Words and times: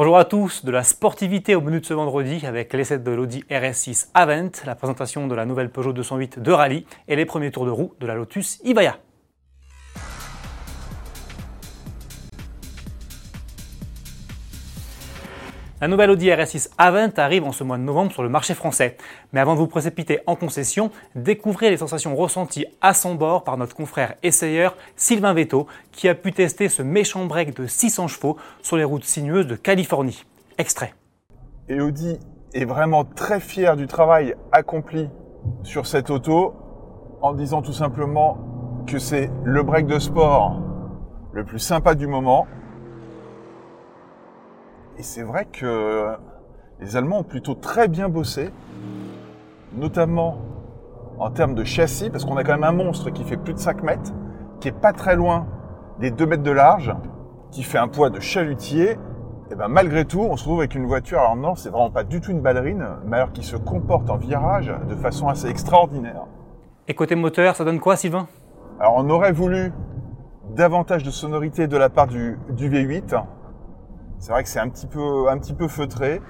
Bonjour 0.00 0.16
à 0.16 0.24
tous, 0.24 0.64
de 0.64 0.70
la 0.70 0.82
sportivité 0.82 1.54
au 1.54 1.60
menu 1.60 1.78
de 1.78 1.84
ce 1.84 1.92
vendredi 1.92 2.46
avec 2.46 2.72
l'essai 2.72 2.98
de 2.98 3.10
l'Audi 3.10 3.44
RS6 3.50 4.08
Avent, 4.14 4.48
la 4.64 4.74
présentation 4.74 5.26
de 5.26 5.34
la 5.34 5.44
nouvelle 5.44 5.68
Peugeot 5.68 5.92
208 5.92 6.38
de 6.38 6.52
rallye 6.52 6.86
et 7.06 7.16
les 7.16 7.26
premiers 7.26 7.50
tours 7.50 7.66
de 7.66 7.70
roue 7.70 7.92
de 8.00 8.06
la 8.06 8.14
Lotus 8.14 8.60
Ivaya. 8.64 8.96
La 15.80 15.88
nouvelle 15.88 16.10
Audi 16.10 16.28
RS6 16.28 16.72
A20 16.78 17.18
arrive 17.18 17.44
en 17.44 17.52
ce 17.52 17.64
mois 17.64 17.78
de 17.78 17.82
novembre 17.82 18.12
sur 18.12 18.22
le 18.22 18.28
marché 18.28 18.52
français. 18.52 18.98
Mais 19.32 19.40
avant 19.40 19.54
de 19.54 19.60
vous 19.60 19.66
précipiter 19.66 20.20
en 20.26 20.36
concession, 20.36 20.90
découvrez 21.14 21.70
les 21.70 21.78
sensations 21.78 22.14
ressenties 22.14 22.66
à 22.82 22.92
son 22.92 23.14
bord 23.14 23.44
par 23.44 23.56
notre 23.56 23.74
confrère 23.74 24.14
essayeur 24.22 24.76
Sylvain 24.96 25.32
Vetto, 25.32 25.66
qui 25.90 26.06
a 26.10 26.14
pu 26.14 26.32
tester 26.32 26.68
ce 26.68 26.82
méchant 26.82 27.24
break 27.24 27.56
de 27.56 27.66
600 27.66 28.08
chevaux 28.08 28.36
sur 28.60 28.76
les 28.76 28.84
routes 28.84 29.04
sinueuses 29.04 29.46
de 29.46 29.56
Californie. 29.56 30.26
Extrait. 30.58 30.92
Et 31.70 31.80
Audi 31.80 32.18
est 32.52 32.66
vraiment 32.66 33.06
très 33.06 33.40
fier 33.40 33.74
du 33.74 33.86
travail 33.86 34.34
accompli 34.52 35.08
sur 35.62 35.86
cette 35.86 36.10
auto 36.10 36.56
en 37.22 37.32
disant 37.32 37.62
tout 37.62 37.72
simplement 37.72 38.36
que 38.86 38.98
c'est 38.98 39.30
le 39.44 39.62
break 39.62 39.86
de 39.86 39.98
sport 39.98 40.60
le 41.32 41.42
plus 41.42 41.58
sympa 41.58 41.94
du 41.94 42.06
moment 42.06 42.46
et 45.00 45.02
c'est 45.02 45.22
vrai 45.22 45.46
que 45.46 46.14
les 46.78 46.94
Allemands 46.94 47.20
ont 47.20 47.24
plutôt 47.24 47.54
très 47.54 47.88
bien 47.88 48.10
bossé, 48.10 48.50
notamment 49.72 50.36
en 51.18 51.30
termes 51.30 51.54
de 51.54 51.64
châssis, 51.64 52.10
parce 52.10 52.26
qu'on 52.26 52.36
a 52.36 52.44
quand 52.44 52.52
même 52.52 52.64
un 52.64 52.72
monstre 52.72 53.08
qui 53.08 53.24
fait 53.24 53.38
plus 53.38 53.54
de 53.54 53.58
5 53.58 53.82
mètres, 53.82 54.12
qui 54.60 54.68
est 54.68 54.78
pas 54.78 54.92
très 54.92 55.16
loin 55.16 55.46
des 56.00 56.10
2 56.10 56.26
mètres 56.26 56.42
de 56.42 56.50
large, 56.50 56.94
qui 57.50 57.62
fait 57.62 57.78
un 57.78 57.88
poids 57.88 58.10
de 58.10 58.20
chalutier. 58.20 58.98
Et 59.50 59.54
ben 59.54 59.68
malgré 59.68 60.04
tout, 60.04 60.20
on 60.20 60.36
se 60.36 60.44
trouve 60.44 60.58
avec 60.58 60.74
une 60.74 60.84
voiture, 60.84 61.20
alors 61.20 61.34
non, 61.34 61.54
c'est 61.54 61.70
vraiment 61.70 61.90
pas 61.90 62.04
du 62.04 62.20
tout 62.20 62.30
une 62.30 62.42
ballerine, 62.42 62.86
mais 63.06 63.16
alors 63.16 63.32
qui 63.32 63.42
se 63.42 63.56
comporte 63.56 64.10
en 64.10 64.18
virage 64.18 64.70
de 64.86 64.94
façon 64.96 65.28
assez 65.28 65.48
extraordinaire. 65.48 66.26
Et 66.88 66.94
côté 66.94 67.14
moteur, 67.14 67.56
ça 67.56 67.64
donne 67.64 67.80
quoi, 67.80 67.96
Sylvain? 67.96 68.28
Alors 68.78 68.96
on 68.98 69.08
aurait 69.08 69.32
voulu 69.32 69.72
davantage 70.54 71.04
de 71.04 71.10
sonorité 71.10 71.68
de 71.68 71.76
la 71.78 71.88
part 71.88 72.06
du, 72.06 72.38
du 72.50 72.68
V8, 72.68 73.18
c'est 74.20 74.32
vrai 74.32 74.42
que 74.42 74.50
c'est 74.50 74.60
un 74.60 74.68
petit 74.68 74.86
peu, 74.86 75.28
un 75.30 75.38
petit 75.38 75.54
peu 75.54 75.66
feutré. 75.66 76.20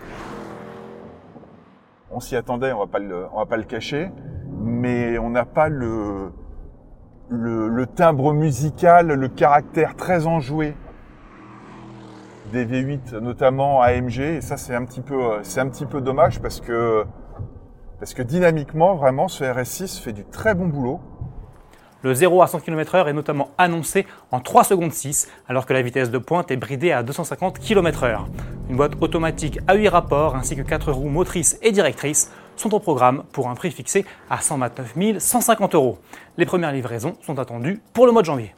On 2.13 2.21
s'y 2.21 2.37
attendait, 2.37 2.73
on 2.73 2.79
va 2.79 2.87
pas 2.87 3.01
le, 3.01 3.27
on 3.33 3.39
va 3.39 3.47
pas 3.47 3.57
le 3.57 3.65
cacher, 3.65 4.11
mais 4.49 5.19
on 5.19 5.31
n'a 5.31 5.45
pas 5.45 5.69
le, 5.69 6.33
le, 7.29 7.87
timbre 7.87 8.33
musical, 8.33 9.09
le 9.09 9.29
caractère 9.29 9.97
très 9.97 10.27
enjoué 10.29 10.77
des 12.53 12.65
V8, 12.65 13.19
notamment 13.19 13.83
AMG. 13.83 14.21
Et 14.21 14.41
ça, 14.41 14.57
c'est 14.57 14.75
un 14.75 14.85
petit 14.85 15.01
peu, 15.01 15.41
c'est 15.43 15.61
un 15.61 15.69
petit 15.69 15.87
peu 15.87 16.01
dommage 16.01 16.41
parce 16.41 16.61
que, 16.61 17.05
parce 17.99 18.15
que 18.15 18.23
dynamiquement, 18.23 18.95
vraiment, 18.95 19.27
ce 19.27 19.43
RS6 19.43 20.01
fait 20.01 20.13
du 20.13 20.25
très 20.25 20.55
bon 20.55 20.69
boulot. 20.69 21.01
Le 22.03 22.15
0 22.15 22.41
à 22.41 22.47
100 22.47 22.61
km/h 22.61 23.09
est 23.09 23.13
notamment 23.13 23.51
annoncé 23.59 24.07
en 24.31 24.41
3 24.41 24.65
secondes 24.65 24.93
6, 24.93 25.29
alors 25.49 25.67
que 25.67 25.75
la 25.75 25.83
vitesse 25.83 26.11
de 26.11 26.17
pointe 26.17 26.51
est 26.51 26.57
bridée 26.57 26.93
à 26.93 27.03
250 27.03 27.59
km/h. 27.59 28.21
Une 28.71 28.77
boîte 28.77 28.93
automatique 29.01 29.59
à 29.67 29.75
8 29.75 29.89
rapports 29.89 30.35
ainsi 30.35 30.57
que 30.57 30.63
4 30.63 30.93
roues 30.93 31.11
motrices 31.11 31.59
et 31.61 31.73
directrices 31.73 32.31
sont 32.57 32.73
au 32.75 32.81
programme 32.81 33.25
pour 33.33 33.49
un 33.49 33.55
prix 33.55 33.71
fixé 33.71 34.07
à 34.31 34.41
129 34.41 35.19
150 35.19 35.75
euros. 35.75 35.99
Les 36.39 36.47
premières 36.47 36.73
livraisons 36.73 37.17
sont 37.21 37.39
attendues 37.39 37.83
pour 37.93 38.07
le 38.07 38.13
mois 38.13 38.23
de 38.23 38.27
janvier. 38.27 38.55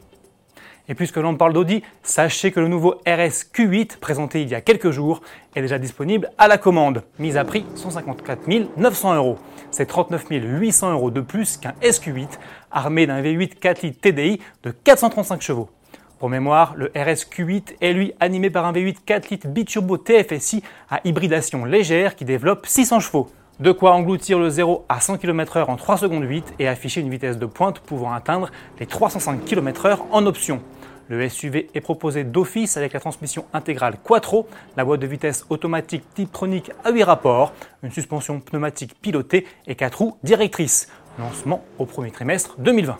Et 0.89 0.95
puisque 0.95 1.15
l'on 1.15 1.35
parle 1.35 1.53
d'Audi, 1.53 1.81
sachez 2.03 2.51
que 2.51 2.59
le 2.59 2.67
nouveau 2.67 2.95
RS 3.07 3.47
Q8 3.53 3.99
présenté 3.99 4.41
il 4.41 4.49
y 4.49 4.55
a 4.55 4.59
quelques 4.59 4.91
jours 4.91 5.21
est 5.55 5.61
déjà 5.61 5.79
disponible 5.79 6.29
à 6.37 6.49
la 6.49 6.57
commande, 6.57 7.03
mise 7.19 7.37
à 7.37 7.45
prix 7.45 7.65
154 7.75 8.49
900 8.75 9.15
euros. 9.15 9.37
C'est 9.71 9.85
39 9.85 10.25
800 10.29 10.91
euros 10.91 11.09
de 11.09 11.21
plus 11.21 11.55
qu'un 11.55 11.73
SQ8 11.81 12.27
armé 12.69 13.07
d'un 13.07 13.21
V8 13.21 13.55
4 13.59 13.81
litres 13.81 14.01
TDI 14.01 14.41
de 14.63 14.71
435 14.71 15.41
chevaux. 15.41 15.69
Pour 16.19 16.29
mémoire, 16.29 16.73
le 16.75 16.87
RS 16.87 17.29
Q8 17.31 17.75
est 17.79 17.93
lui 17.93 18.13
animé 18.19 18.49
par 18.49 18.65
un 18.65 18.73
V8 18.73 18.97
4 19.05 19.29
litres 19.29 19.47
biturbo 19.47 19.97
TFSI 19.97 20.63
à 20.89 20.99
hybridation 21.05 21.63
légère 21.63 22.17
qui 22.17 22.25
développe 22.25 22.65
600 22.65 22.99
chevaux. 22.99 23.29
De 23.59 23.71
quoi 23.71 23.93
engloutir 23.93 24.39
le 24.39 24.49
0 24.49 24.83
à 24.89 24.99
100 24.99 25.17
km/h 25.17 25.65
en 25.65 25.75
3 25.75 25.97
secondes 25.97 26.23
8 26.23 26.55
et 26.57 26.67
afficher 26.67 27.01
une 27.01 27.11
vitesse 27.11 27.37
de 27.37 27.45
pointe 27.45 27.79
pouvant 27.79 28.11
atteindre 28.11 28.49
les 28.79 28.87
305 28.87 29.45
km/h 29.45 29.99
en 30.09 30.25
option. 30.25 30.59
Le 31.07 31.29
SUV 31.29 31.69
est 31.75 31.81
proposé 31.81 32.23
d'office 32.23 32.77
avec 32.77 32.93
la 32.93 32.99
transmission 32.99 33.45
intégrale 33.53 33.97
Quattro, 34.03 34.47
la 34.75 34.83
boîte 34.83 35.01
de 35.01 35.07
vitesse 35.07 35.45
automatique 35.49 36.03
Tiptronic 36.15 36.71
à 36.83 36.89
8 36.89 37.03
rapports, 37.03 37.53
une 37.83 37.91
suspension 37.91 38.39
pneumatique 38.39 38.95
pilotée 38.99 39.45
et 39.67 39.75
4 39.75 39.99
roues 39.99 40.17
directrices. 40.23 40.87
Lancement 41.19 41.63
au 41.77 41.85
premier 41.85 42.09
trimestre 42.09 42.55
2020. 42.57 42.97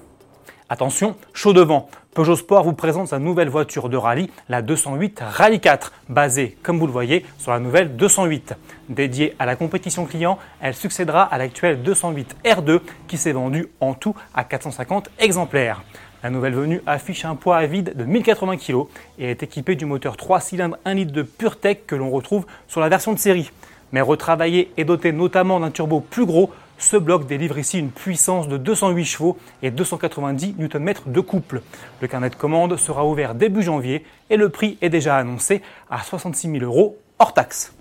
Attention, 0.74 1.16
chaud 1.36 1.54
devant. 1.54 1.88
Peugeot 2.16 2.36
Sport 2.36 2.64
vous 2.64 2.74
présente 2.74 3.10
sa 3.10 3.20
nouvelle 3.20 3.48
voiture 3.48 3.90
de 3.90 3.96
rallye, 3.96 4.32
la 4.50 4.64
208 4.64 5.22
Rally 5.24 5.60
4, 5.60 5.94
basée, 6.10 6.58
comme 6.64 6.80
vous 6.80 6.88
le 6.88 6.92
voyez, 6.92 7.28
sur 7.38 7.52
la 7.52 7.60
nouvelle 7.60 7.96
208. 7.96 8.56
Dédiée 8.90 9.36
à 9.38 9.46
la 9.46 9.56
compétition 9.56 10.06
client, 10.06 10.40
elle 10.62 10.74
succédera 10.74 11.22
à 11.26 11.38
l'actuelle 11.38 11.84
208 11.84 12.38
R2 12.44 12.80
qui 13.08 13.20
s'est 13.20 13.34
vendue 13.34 13.68
en 13.82 13.94
tout 13.94 14.16
à 14.34 14.44
450 14.44 15.12
exemplaires. 15.20 15.84
La 16.24 16.32
nouvelle 16.32 16.56
venue 16.56 16.82
affiche 16.88 17.24
un 17.24 17.36
poids 17.36 17.58
à 17.58 17.68
vide 17.68 17.94
de 17.96 18.04
1080 18.04 18.58
kg 18.58 18.86
et 19.20 19.30
est 19.30 19.44
équipée 19.44 19.76
du 19.76 19.86
moteur 19.86 20.18
3 20.18 20.40
cylindres 20.40 20.78
1 20.86 20.94
litre 20.96 21.12
de 21.12 21.22
PureTech 21.22 21.86
que 21.86 21.94
l'on 21.94 22.10
retrouve 22.10 22.48
sur 22.68 22.82
la 22.82 22.90
version 22.90 23.14
de 23.14 23.20
série. 23.20 23.52
Mais 23.92 24.02
retravaillé 24.02 24.72
et 24.78 24.86
doté 24.86 25.12
notamment 25.12 25.60
d'un 25.60 25.70
turbo 25.70 26.00
plus 26.00 26.26
gros, 26.26 26.50
ce 26.78 26.98
bloc 26.98 27.28
délivre 27.28 27.58
ici 27.58 27.80
une 27.80 27.92
puissance 27.92 28.48
de 28.48 28.58
208 28.58 29.06
chevaux 29.06 29.38
et 29.62 29.72
290 29.72 30.56
Nm 30.58 30.94
de 31.06 31.20
couple. 31.20 31.62
Le 32.02 32.08
carnet 32.08 32.30
de 32.30 32.36
commande 32.36 32.78
sera 32.78 33.06
ouvert 33.06 33.36
début 33.36 33.64
janvier 33.64 34.06
et 34.30 34.38
le 34.38 34.50
prix 34.50 34.78
est 34.82 34.90
déjà 34.90 35.18
annoncé 35.18 35.62
à 35.90 36.04
66 36.04 36.52
000 36.52 36.64
euros 36.64 36.98
hors 37.20 37.34
taxe. 37.34 37.74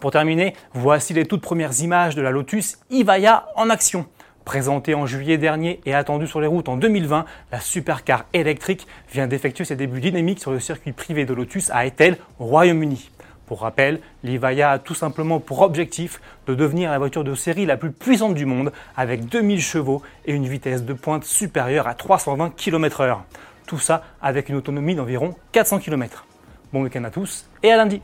Pour 0.00 0.12
terminer, 0.12 0.54
voici 0.74 1.12
les 1.12 1.26
toutes 1.26 1.42
premières 1.42 1.80
images 1.80 2.14
de 2.14 2.22
la 2.22 2.30
Lotus 2.30 2.78
Ivaya 2.90 3.48
en 3.56 3.68
action. 3.68 4.06
Présentée 4.44 4.94
en 4.94 5.04
juillet 5.04 5.36
dernier 5.36 5.80
et 5.84 5.92
attendue 5.92 6.26
sur 6.26 6.40
les 6.40 6.46
routes 6.46 6.70
en 6.70 6.76
2020, 6.76 7.26
la 7.52 7.60
supercar 7.60 8.24
électrique 8.32 8.86
vient 9.12 9.26
d'effectuer 9.26 9.64
ses 9.64 9.76
débuts 9.76 10.00
dynamiques 10.00 10.40
sur 10.40 10.52
le 10.52 10.60
circuit 10.60 10.92
privé 10.92 11.26
de 11.26 11.34
Lotus 11.34 11.70
à 11.70 11.84
Ethel, 11.84 12.16
au 12.38 12.46
Royaume-Uni. 12.46 13.10
Pour 13.48 13.62
rappel, 13.62 14.00
l'Ivaya 14.24 14.72
a 14.72 14.78
tout 14.78 14.94
simplement 14.94 15.40
pour 15.40 15.62
objectif 15.62 16.20
de 16.46 16.54
devenir 16.54 16.90
la 16.90 16.98
voiture 16.98 17.24
de 17.24 17.34
série 17.34 17.64
la 17.64 17.78
plus 17.78 17.92
puissante 17.92 18.34
du 18.34 18.44
monde 18.44 18.72
avec 18.94 19.24
2000 19.24 19.62
chevaux 19.62 20.02
et 20.26 20.34
une 20.34 20.46
vitesse 20.46 20.84
de 20.84 20.92
pointe 20.92 21.24
supérieure 21.24 21.88
à 21.88 21.94
320 21.94 22.54
km/h. 22.54 23.16
Tout 23.66 23.78
ça 23.78 24.02
avec 24.20 24.50
une 24.50 24.56
autonomie 24.56 24.94
d'environ 24.94 25.34
400 25.52 25.78
km. 25.78 26.26
Bon 26.74 26.82
week-end 26.82 27.04
à 27.04 27.10
tous 27.10 27.48
et 27.62 27.72
à 27.72 27.78
lundi 27.78 28.02